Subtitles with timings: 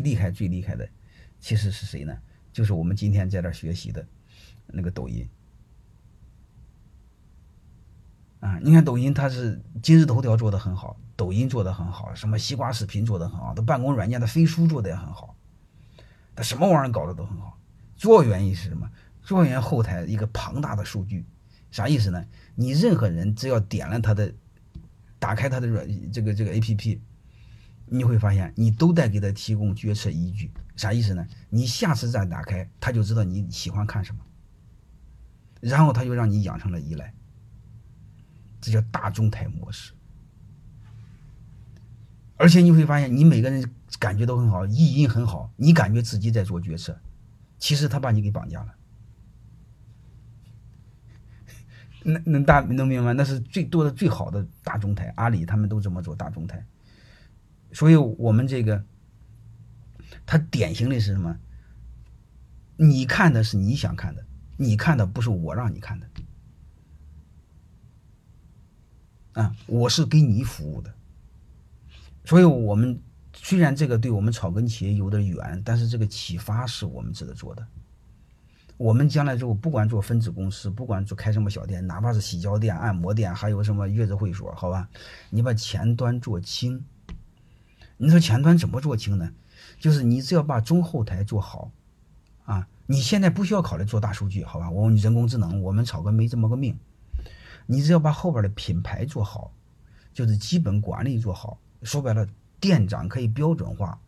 [0.00, 0.88] 厉害最厉害的，
[1.38, 2.16] 其实是谁呢？
[2.52, 4.06] 就是我们今天在这学习的
[4.66, 5.28] 那个抖音。
[8.40, 15.36] 啊，你看抖音，它是今日头条做的很好，抖音做的很好，什么西瓜视频做的很好，它办公软件的飞书做的也很好，
[16.34, 17.58] 它什么玩意儿搞的都很好。
[17.96, 18.90] 主要原因是什么？
[19.22, 21.26] 主要原因后台一个庞大的数据，
[21.70, 22.24] 啥意思呢？
[22.54, 24.32] 你任何人只要点了它的，
[25.18, 27.00] 打开它的软这个这个 A P P，
[27.90, 30.50] 你会发现你都在给他提供决策依据。
[30.76, 31.26] 啥意思呢？
[31.50, 34.20] 你下次再打开，他就知道你喜欢看什么，
[35.60, 37.12] 然后他就让你养成了依赖。
[38.60, 39.92] 这叫大中台模式，
[42.36, 46.98] 而且你会发现，你每个人感觉都很好，意淫很好，你感觉自己在做决策，
[47.58, 48.74] 其实他把你给绑架了。
[52.02, 53.12] 能能大能明白？
[53.12, 56.64] 那是最多的最好的大中台，阿里他们都这么做大中台。
[57.72, 58.84] 所以我们这个，
[60.26, 61.38] 它典型的是什么？
[62.76, 64.24] 你看的是你想看的，
[64.56, 66.06] 你看的不是我让你看的。
[69.34, 70.92] 啊，我是给你服务的，
[72.24, 73.00] 所以我们
[73.32, 77.64] 虽然这个对我们草根企业有点远，但是这个启发是我们值得做的。
[78.76, 84.88] 我们将来之后，不管做分子公司，不管做开什么小店，哪怕是洗脚店、按摩店，还有什么月子会所，好吧，
[85.28, 86.82] 你把前端做轻。
[88.02, 89.30] 你说前端怎么做轻呢？
[89.78, 91.70] 就是你只要把中后台做好，
[92.44, 94.70] 啊，你现在不需要考虑做大数据，好吧？
[94.70, 96.78] 我们人工智能，我们草根没这么个命。
[97.66, 99.52] 你只要把后边的品牌做好，
[100.14, 101.58] 就是基本管理做好。
[101.82, 102.26] 说白了，
[102.58, 104.00] 店长可以标准化，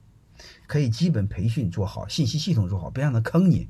[0.67, 3.69] 可以基本培训做好，信息系统做好，别让他坑你。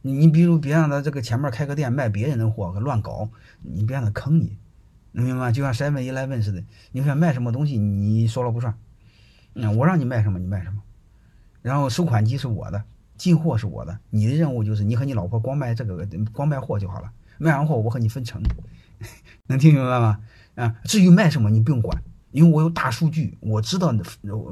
[0.00, 3.28] 你比如别让他这个前面开个店卖别人的货乱搞，
[3.60, 4.56] 你别让他坑你，
[5.12, 5.52] 能明白吗？
[5.52, 8.74] 就像 seven eleven 似的，你想卖什么东西，你说了不算。
[9.60, 10.80] 嗯，我让你卖什么你卖什么，
[11.62, 12.82] 然后收款机是我的，
[13.16, 18.40] 进货是我的，你的任务就是你和你老婆光卖这个光卖货就好了，卖完货我和你分成。
[19.46, 20.20] 能听明白吗？
[20.54, 22.00] 啊，至于卖什么你不用管，
[22.30, 23.92] 因为我有大数据，我知道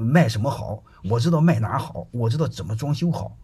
[0.00, 3.36] 卖什么好，我知道卖哪好，我知道怎么装修好，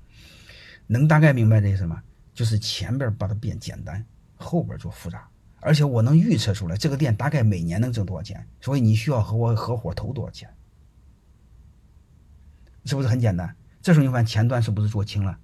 [0.88, 2.02] 能大概明白这意思吗？
[2.34, 4.04] 就是前边把它变简单，
[4.36, 5.28] 后边做复杂，
[5.60, 10.48] 而且我能预测出来这个店大概每年能挣多少钱，所以你需要和我合伙投多少钱，
[12.84, 13.54] 是不是很简单？
[13.80, 15.38] 这时候你发现前端是不是做轻了？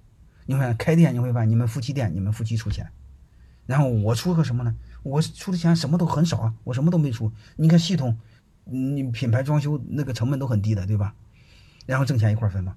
[0.45, 2.91] 你发现开店你会发现你们夫妻店你们夫妻出钱，
[3.65, 4.75] 然后我出个什么呢？
[5.03, 7.31] 我出的钱什么都很少啊，我什么都没出。
[7.55, 8.17] 你看系统，
[8.65, 11.15] 你品牌装修那个成本都很低的，对吧？
[11.85, 12.75] 然后挣钱一块分嘛，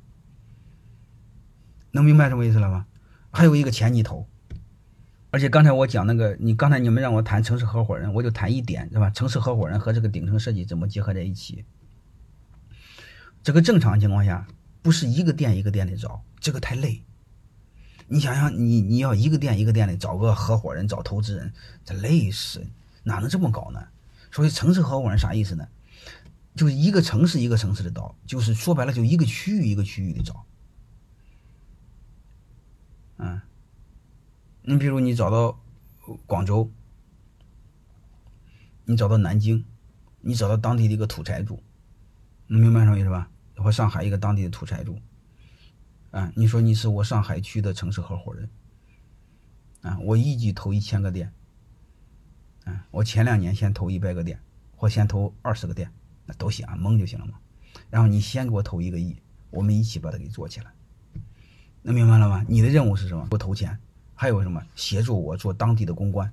[1.91, 2.87] 能明白什么意思了吗？
[3.31, 4.27] 还有一个钱你投，
[5.31, 9.11] 而且刚才我讲那个，你刚才你们让我谈城市合伙人，我就谈一点，是吧？
[9.11, 11.65] 城市合伙人和这个顶层设计怎么结合在一起？
[13.43, 14.47] 这个正常情况下
[14.83, 17.03] 不是一个店一个店的找，这个太累。
[18.07, 21.53] 你想想，你你要一个店一个店的找个合伙人，找投资人，
[21.85, 22.67] 这累死，
[23.05, 23.89] 哪能这么搞呢？
[24.31, 25.67] 所以城市合伙人啥意思呢？
[26.55, 30.45] 就是一个城市一个城市的找，就是说白了，就一个区域一个区域的找。
[33.17, 33.41] 嗯，
[34.63, 35.59] 你比如你找到
[36.27, 36.71] 广州，
[38.85, 39.65] 你找到南京，
[40.21, 41.63] 你找到当地的一个土财主，
[42.53, 43.31] 能明白什么意思吧？
[43.57, 44.99] 我上海一个当地的土财主。
[46.11, 48.47] 啊，你说你是我上海区的城市合伙人，
[49.81, 51.33] 啊，我一举投一千个店，
[52.65, 54.39] 啊，我前两年先投一百个店，
[54.77, 55.91] 或先投二十个店，
[56.27, 57.39] 那都行啊，蒙就行了嘛。
[57.89, 59.17] 然后你先给我投一个亿，
[59.49, 60.67] 我们一起把它给做起来，
[61.81, 62.45] 能明白了吗？
[62.47, 63.27] 你的任务是什么？
[63.31, 63.79] 我投钱，
[64.15, 64.63] 还有什么？
[64.77, 66.31] 协助我做当地的公关，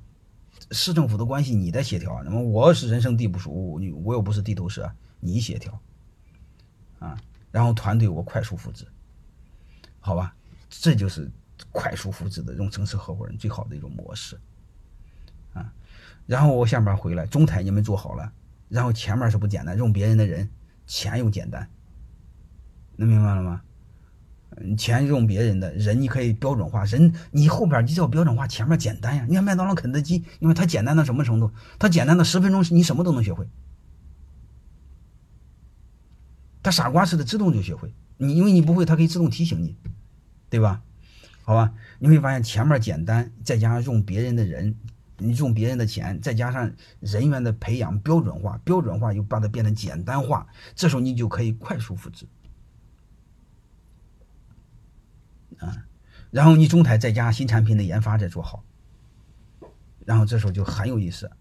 [0.72, 4.92] 市政府的关系你在协调，那么我是人生地不熟，你我又不是地头蛇，
[5.22, 5.80] 你协调，
[7.00, 7.18] 啊，
[7.52, 8.86] 然后团队我快速复制。
[10.00, 10.36] 好吧，
[10.70, 11.30] 这就是
[11.72, 14.40] 快速复制的这种城市合伙人最好的一种模式
[15.54, 15.74] 啊。
[16.26, 18.32] 然后我下面回来，中台你们做好了，
[18.70, 20.50] 然后前面是不简单，用别人的人，
[20.86, 21.70] 钱又简单，
[22.96, 23.62] 能明白了吗？
[24.78, 29.26] 钱用别人的人，你可以标准化，人你后边你只要标准化，前面简单呀。
[29.30, 31.52] 你看麦当劳、肯德基，因为它简单到什么程度？
[31.78, 33.48] 它简单到十分钟你什么都能学会，
[36.72, 37.94] 傻瓜似的自动就学会。
[38.18, 39.78] 你因为你不会，它可以自动提醒你，
[40.50, 40.82] 对吧？
[41.44, 44.76] 好吧，你会发现前面简单，再加上用别人的人，
[45.18, 52.28] 你用别人的钱，再加上人员的培养标准化，标准化又把它变得简单化，这时候你就可以快速复制
[55.58, 55.86] 啊。
[56.30, 58.64] 然后你中台再加新产品的研发再做好，
[60.06, 61.32] 然后这时候就很有意思。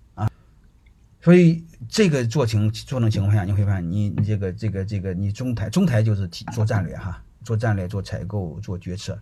[1.29, 9.21] 所以这个做情做成情况下，你会发现你你这个这个这个你中台中台就是做战略哈，做战略、做采购、做决策，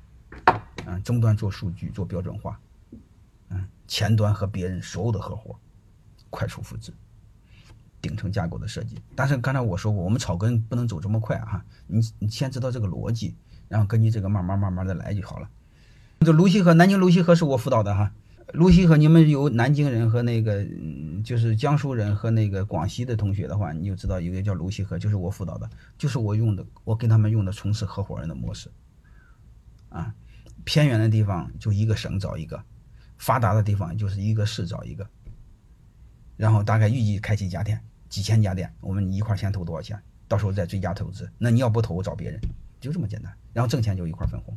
[0.87, 2.61] 嗯，终端做数据、做标准化，
[3.49, 5.59] 嗯，前端和别人所有的合伙，
[6.31, 6.93] 快速复制，
[8.01, 9.03] 顶层架构的设计。
[9.17, 11.65] 但是刚才我说过，我们草根不能走这么快啊！
[11.89, 13.35] 你你先知道这个逻辑，
[13.67, 15.51] 然后根据这个慢慢慢慢的来就好了。
[16.21, 18.13] 这卢溪河，南京卢溪河是我辅导的哈。
[18.53, 20.65] 卢溪河，你们有南京人和那个，
[21.25, 28.71] 就是江苏人和那个广西的同学的话，你就知道有一个叫卢溪河，就是我辅导的，就是我用的，我跟他们用的从事合伙人的模式。
[29.89, 30.15] 啊，
[30.65, 32.63] 偏远的地方就一个省找一个，
[33.19, 35.09] 发达的地方就是一个市找一个，
[36.37, 41.29] 然后大概预计开几家店，几千家店，我们一块先投多少钱，到时候再追加投资。
[41.37, 42.41] 那你要不投，我找别人，
[42.81, 44.57] 就这么简单，然后挣钱就一块分红。